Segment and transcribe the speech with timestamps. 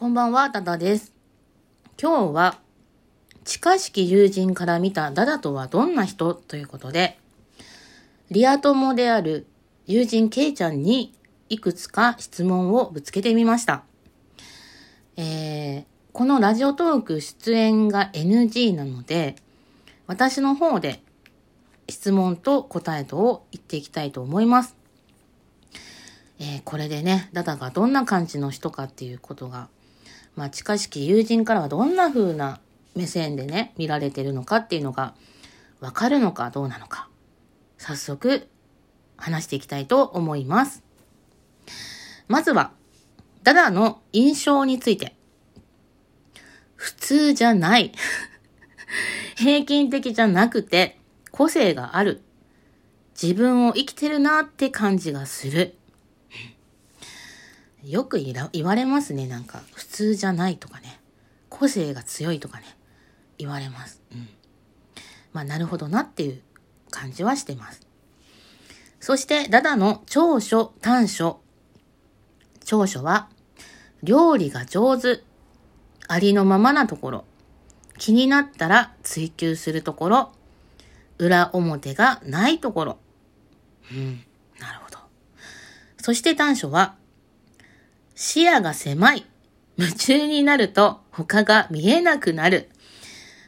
[0.00, 1.12] こんばんは、ダダです。
[2.00, 2.58] 今日は、
[3.44, 7.18] 近しき友人から見たダダとはどんな人ということで、
[8.30, 9.46] リア友である
[9.86, 11.12] 友人ケイちゃんに
[11.50, 13.82] いくつか質問をぶつけてみました。
[15.18, 19.36] えー、このラジオトーク出演が NG なので、
[20.06, 21.02] 私の方で
[21.90, 24.74] 質問と答えとを言っていきたいと思います。
[26.38, 29.68] えーこれでね、ダダがどんな感じの人かっていうことが、
[30.36, 32.60] まあ、近しき友人からはどんな風な
[32.94, 35.14] 目線でね、見られてるのかっていうのが、
[35.80, 37.08] わかるのかどうなのか、
[37.78, 38.46] 早速、
[39.16, 40.82] 話していきたいと思います。
[42.28, 42.72] まずは、
[43.42, 45.16] ダダの印象について。
[46.76, 47.92] 普通じゃない。
[49.36, 50.98] 平均的じゃなくて、
[51.30, 52.22] 個性がある。
[53.20, 55.74] 自分を生きてるなって感じがする。
[57.84, 59.26] よくいら言われますね。
[59.26, 61.00] なんか、普通じゃないとかね。
[61.48, 62.64] 個性が強いとかね。
[63.38, 64.02] 言われます。
[64.12, 64.28] うん。
[65.32, 66.42] まあ、なるほどなっていう
[66.90, 67.80] 感じはしてます。
[69.00, 71.40] そして、ダダの長所、短所。
[72.64, 73.28] 長所は、
[74.02, 75.22] 料理が上手。
[76.06, 77.24] ありのままなところ。
[77.98, 80.32] 気になったら追求するところ。
[81.18, 82.98] 裏表がないところ。
[83.92, 84.24] うん。
[84.58, 84.98] なるほど。
[85.98, 86.96] そして短所は、
[88.22, 89.24] 視野が狭い。
[89.78, 92.68] 夢中になると他が見えなくなる。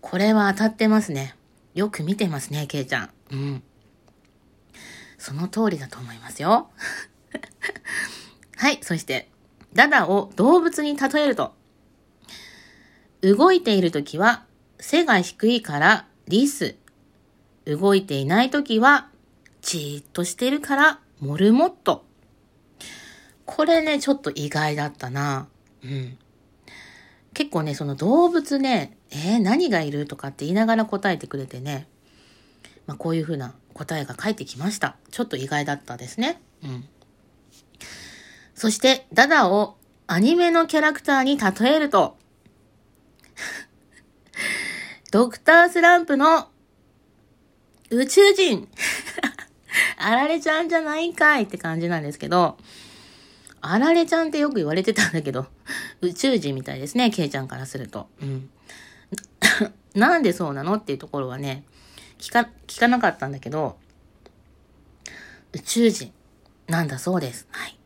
[0.00, 1.36] これは当たってますね。
[1.74, 3.10] よく見てますね、ケイちゃん。
[3.30, 3.62] うん。
[5.18, 6.70] その通りだと思いますよ。
[8.56, 9.28] はい、そして、
[9.74, 11.54] ダダを動物に例えると、
[13.20, 14.46] 動いているときは
[14.80, 16.76] 背が低いからリス。
[17.66, 19.10] 動いていないときは
[19.60, 22.06] じーっとしてるからモルモット。
[23.46, 25.48] これね、ちょっと意外だったな。
[25.84, 26.18] うん。
[27.34, 31.86] 結構ね、その動物ね、えー、何がいるとかって言いながら答えてくれてね、
[32.86, 34.96] まあこういう風な答えが返ってきました。
[35.10, 36.40] ちょっと意外だったですね。
[36.62, 36.88] うん。
[38.54, 42.16] そして、ダダをアニメのキャラクターに例えると、
[45.10, 46.48] ドクタースランプの
[47.90, 48.68] 宇宙人
[49.98, 52.56] あられちゃんじゃないんかいって感じなんですけど、
[53.66, 55.46] あられちゃんってよく言われてたんだけど、
[56.02, 58.08] 宇宙人みたいですね、ケイちゃんからすると。
[58.20, 58.50] うん。
[59.94, 61.64] なんでそうなのっていうところはね、
[62.18, 63.78] 聞か、聞かなかったんだけど、
[65.52, 66.12] 宇宙人
[66.66, 67.46] なんだそうです。
[67.50, 67.78] はい。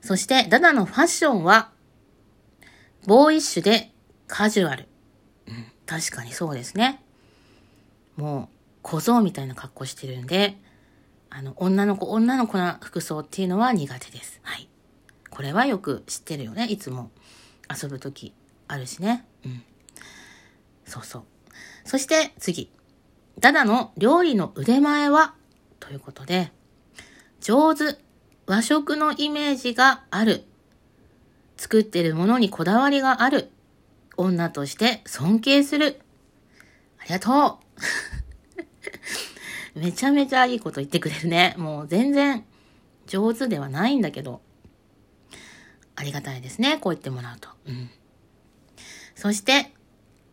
[0.00, 1.72] そして、ダダのファッションは、
[3.06, 3.92] ボーイッシュで
[4.26, 4.86] カジュアル。
[5.48, 7.02] うん、確かにそうですね。
[8.16, 10.58] もう、小僧みたいな格好してるんで、
[11.36, 14.38] あの、女の子、女の子な服装っていうのは苦手です。
[14.42, 14.68] はい。
[15.30, 16.66] これはよく知ってるよね。
[16.66, 17.10] いつも
[17.68, 18.32] 遊ぶとき
[18.68, 19.26] あるしね。
[19.44, 19.62] うん。
[20.86, 21.22] そうそう。
[21.84, 22.70] そして次。
[23.40, 25.34] ダダの料理の腕前は？
[25.80, 26.52] ということで、
[27.40, 27.98] 上手。
[28.46, 30.44] 和食のイメージがある。
[31.56, 33.50] 作ってるものにこだわりがある。
[34.16, 35.98] 女として尊敬する。
[37.00, 37.64] ありがとう
[39.74, 41.54] めちゃめちゃいいこと言ってくれるね。
[41.58, 42.44] もう全然
[43.06, 44.40] 上手ではないんだけど。
[45.96, 46.78] ありがたいですね。
[46.78, 47.48] こう言ってもらうと。
[47.66, 47.90] うん。
[49.14, 49.72] そして、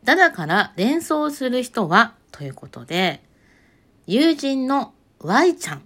[0.04, 3.24] ダダから連想する人は、ということで、
[4.08, 5.84] 友人の Y ちゃん。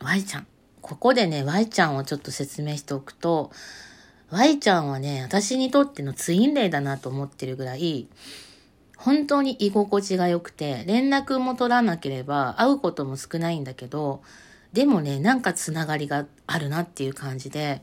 [0.00, 0.46] Y ちゃん。
[0.80, 3.52] ここでね、Y ちゃんをちょっと説明しておくと、
[4.30, 8.08] Y ちゃんはね、私にとってのツインレイだなと思ってるぐらい、
[9.00, 14.22] 本当に居心地が良くて、連絡も取らなければ会うことも少ないんだけど、
[14.74, 17.82] でもね、なんかつながりがあるなっていう感じで、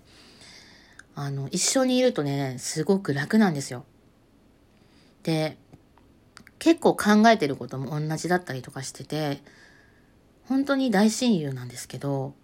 [1.15, 3.83] あの、一緒にいるとね、すごく楽なんですよ。
[5.23, 5.57] で、
[6.59, 9.41] 結構考えてることも同じだったりとかしてて、
[10.45, 12.35] 本当に大親友なんですけど、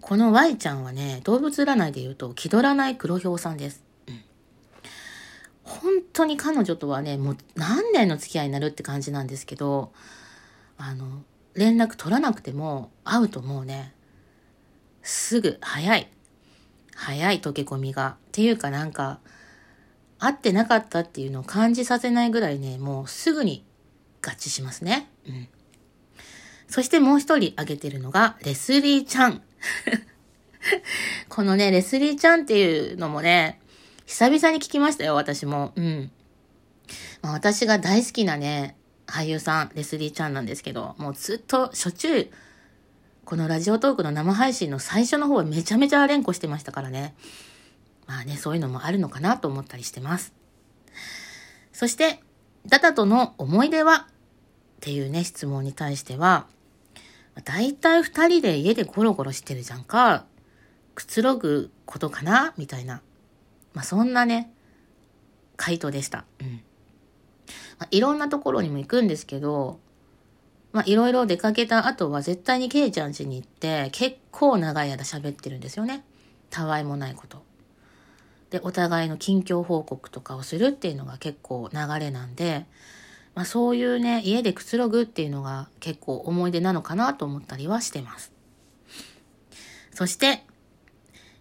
[0.00, 3.89] この Y ちゃんはね、動物占いで言うと気取らない黒ひょうさんです。
[6.20, 9.92] 当に彼女とはね、もう何年の付き合いになるって感じなんですけど、
[10.76, 11.22] あの、
[11.54, 13.94] 連絡取らなくても会うともうね、
[15.02, 16.08] すぐ、早い。
[16.94, 18.16] 早い溶け込みが。
[18.28, 19.20] っていうかなんか、
[20.18, 23.64] 会ってなかったっていうのを感じさせないぐらいね、もうすぐに
[24.22, 25.08] 合致しますね。
[25.26, 25.48] うん。
[26.68, 29.42] そしてもう一人挙げてるのが、レスリーちゃん。
[31.30, 33.59] このね、レスリーちゃんっていうのもね、
[34.10, 35.72] 久々に聞きましたよ、私も。
[35.76, 36.10] うん。
[37.22, 38.76] まあ、私が大好きなね、
[39.06, 42.30] 俳優さん、レスリーちゃんなんですけど、もうずっと、しょっちゅう、
[43.24, 47.14] このラジオトークの生配信の最初の方はめちゃめちゃ連呼してましたからね。
[48.08, 50.34] まあね、そういうのもあるのかなと思ったりしてます。
[51.72, 52.20] そして、
[52.66, 54.08] ダダとの思い出は？
[54.08, 54.12] っ
[54.80, 56.48] ていうね、質問に対しては、
[57.44, 60.24] だいたい二人で家でゴロゴロしてるじゃんか、
[60.96, 62.54] くつろぐことかな？
[62.56, 63.02] みたいな。
[63.72, 64.52] まあ、そんなね、
[65.56, 66.24] 回答でした。
[66.40, 66.62] うん。
[67.78, 69.80] まあ、いろんなところにも行くんですけど、
[70.72, 76.04] まあ、いろいろ出かけた後は絶対にケイちゃん家に行って、結構長い間喋ってるんですよね。
[76.50, 77.42] たわいもないこと。
[78.50, 82.66] で、お互いの近況報告とかをするっていうのが結構流れなんで、
[83.34, 88.32] まあそういうね、家でくつろぐっていうのが結構思い出なのかなと思ったりはしてます。
[89.92, 90.44] そして、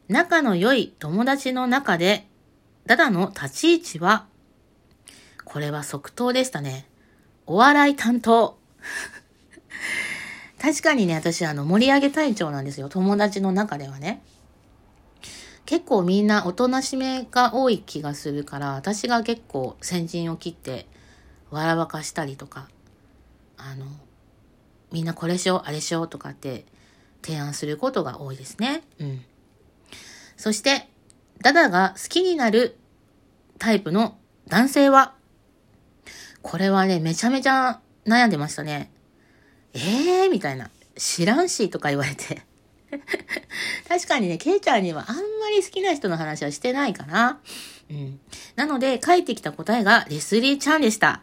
[0.10, 2.28] 仲の良い友達の中で、
[2.88, 4.26] ダダの立ち位置は、
[5.46, 6.88] これは即答でしたね。
[7.46, 8.58] お笑い担当。
[10.60, 12.90] 確かにね、私あの盛り上げ隊長なんですよ。
[12.90, 14.24] 友達の中ではね。
[15.68, 20.88] 結構みんなおとなしめが多い気がするから、私が結構先陣を切って
[21.52, 22.68] 笑わかしたりとか、
[23.58, 23.86] あの、
[24.92, 26.66] みんなこれしよう、あれしようとかって
[27.22, 28.82] 提案することが多いですね。
[29.00, 29.22] うん。
[30.40, 30.88] そして、
[31.42, 32.78] ダダが好きになる
[33.58, 35.14] タイプの男性は、
[36.42, 38.90] これはね、めちゃめちゃ悩んでましたね。
[39.74, 40.32] えー？
[40.32, 40.70] みたいな。
[40.96, 42.44] 知らんしとか言われて。
[43.90, 47.42] 確かにね、ケイちゃんにはあんまり好きな人の話はしてないかな。
[47.92, 48.20] うん。
[48.56, 51.22] なので、帰ってきた答えがレスリーちゃんでした。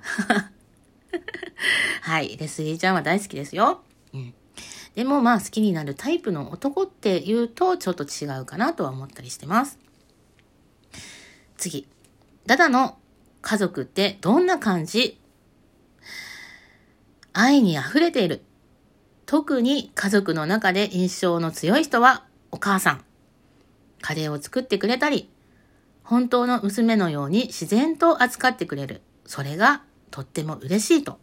[2.03, 2.37] はい。
[2.37, 3.83] レスリーちゃんは大好きですよ。
[4.13, 4.35] うん。
[4.97, 9.79] でもまあ好きになるタイプの男って言うとちょっと違うかなとは思ったりしてます。
[11.57, 11.87] 次。
[12.47, 12.97] ダダの
[13.43, 15.21] 家族ってどんな感じ？
[17.35, 18.43] 愛に溢れている。
[19.27, 23.05] 特に家族の中で印象の強い人はお母さん。
[24.01, 25.29] カレーを作ってくれたり、
[26.05, 29.03] 本当の娘のように自然と扱ってくれる。
[29.27, 31.19] それがとっても嬉しいと。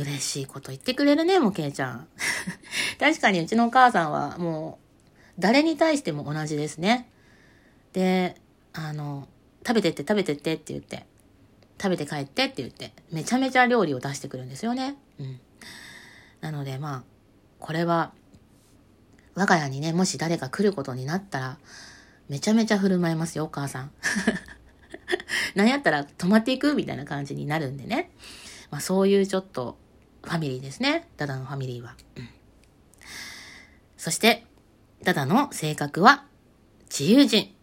[0.00, 2.08] 嬉しいこと言ってくれるね、もうけいちゃん。
[2.98, 7.08] 確かにうちのお母さんはもう誰に対しても同じですね。
[7.92, 8.40] で、
[8.72, 9.28] あの、
[9.66, 11.06] 食べてって食べてってって言って、
[11.80, 14.96] 食べて帰ってって言って、めちゃめちゃ料理を出してくるんですよね。
[15.18, 15.40] うん。
[16.40, 17.02] なのでまあ、
[17.58, 18.12] これは、
[19.34, 21.58] 我が家にね、もし誰か来ることになったら、
[22.28, 23.92] めちゃめちゃ振る舞いますよ、お母さん。
[25.54, 28.10] 何やったら泊まっていくみたいな感じになるんでね。
[28.70, 29.76] まあそういうちょっと
[30.22, 31.08] ファミリーですね。
[31.16, 31.94] ダダのファミリーは。
[33.96, 34.44] そして、
[35.02, 36.24] ダダの性格は
[36.90, 37.54] 自由人。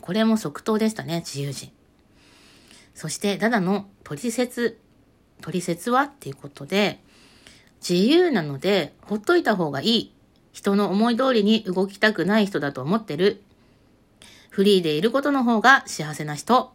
[0.00, 1.72] これも即答でしたね、自由人。
[2.94, 4.78] そして、ダダの取説、
[5.40, 7.00] 取説はっていうことで、
[7.80, 10.14] 自由なので、ほっといた方がいい。
[10.52, 13.42] 人の思い通りに動きたくない人だと思ってる。
[14.50, 16.72] フリーでいることの方が幸せな人。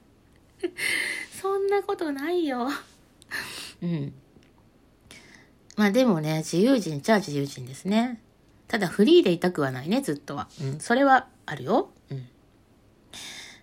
[1.40, 2.68] そんなことないよ。
[3.82, 4.14] うん。
[5.76, 8.20] まあでもね、自由人っちゃ自由人ですね。
[8.68, 10.48] ただフリーでいたくはないね、ずっとは。
[10.62, 10.80] うん。
[10.80, 11.90] それはあるよ。
[12.10, 12.26] うん。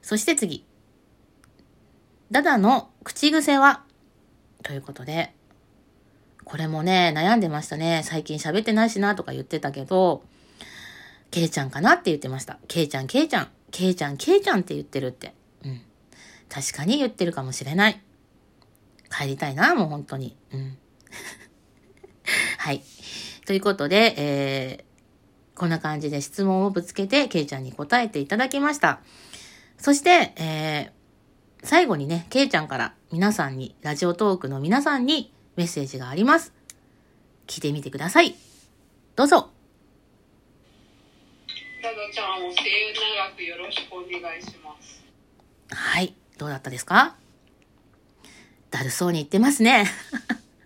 [0.02, 0.66] そして次。
[2.32, 3.84] ダダの口癖は？
[4.62, 5.34] ということで、
[6.44, 8.02] これもね、悩んでましたね。
[8.04, 10.24] 最近喋ってないしなとか言ってたけど、
[11.32, 12.60] ケイちゃんかなって言ってました。
[12.68, 15.34] ケイちゃん、ケイちゃん、ケイちゃん、ケイちゃんって言ってるって。
[15.64, 15.82] うん。
[16.50, 18.02] 確かに言ってるかもしれない。
[19.12, 20.36] 帰りたいな、もう本当に。
[20.52, 20.78] うん。
[22.60, 22.84] はい。
[23.46, 29.00] ということで、えー、こんな感じで質問をぶつけて、ケイちゃんに答えていただきました。
[29.78, 36.54] そして、えー、最後にね、ケイちゃんから皆さんに、ラジオトークの皆さんにメッセージがあります。
[37.48, 38.36] 聞いてみてください。
[39.16, 39.50] どうぞ。
[41.82, 45.02] ダダちゃんを末永くよろしくお願いします。
[45.72, 46.14] はい。
[46.38, 47.16] どうだったですか？
[48.72, 49.86] だるそうに言ってますね。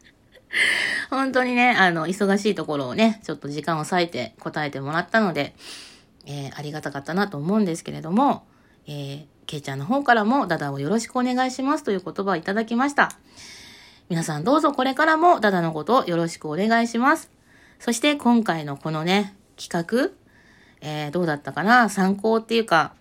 [1.09, 5.55] 本当にね、あの、忙しいところをね、ちょっと時間を割いて答えてもらったので、
[6.25, 8.45] えー、ありがたかったなと思うんですけれども、
[8.87, 13.11] えー、けいちゃんの方からもダダをよろしくお願いしますという言葉をいただきました。
[14.09, 17.29] 皆さんどうぞこれからもダダのことをよろしくお願いします。
[17.79, 20.11] そして今回のこのね、企画、
[20.81, 21.89] えー、どうだったかな？
[21.89, 22.93] 参考っていうか、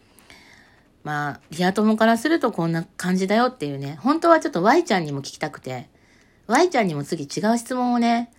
[1.04, 5.88] まあ、リア友からするとこんな感じだよっていうね、本当はちょっと Y ちゃんにも聞きたくて、
[6.46, 8.32] Y ちゃんにも次違う質問をね、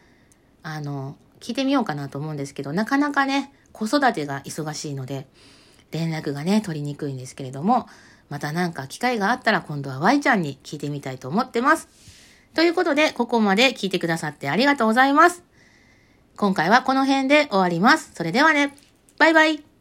[0.61, 5.27] あの、聞いてみようかなと思うんですけど、なかなかね、子育てが忙しいので、
[5.91, 7.87] 連絡がね、取りにくいんですけれども、
[8.29, 11.87] またなんか機会があったら今度は Y ちゃんに聞いてみたいと思ってます。
[12.53, 15.43] ということで、ここまで聞いてくださってありがとうございます。
[16.35, 18.11] 今回はこの辺で終わります。
[18.15, 18.75] それではね、
[19.19, 19.72] バイバイ。